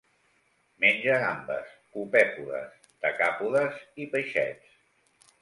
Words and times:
Menja 0.83 1.17
gambes, 1.23 1.75
copèpodes, 1.97 2.81
decàpodes 3.05 3.79
i 4.03 4.09
peixets. 4.17 4.75